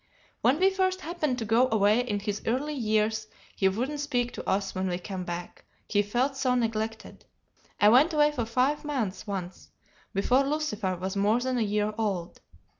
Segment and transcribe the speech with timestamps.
[0.41, 4.49] When we first happened to go away in his early years he wouldn't speak to
[4.49, 7.23] us when we came back, he felt so neglected.
[7.79, 9.69] I went away for five months once,
[10.11, 12.41] before Lucifer was more than a year old.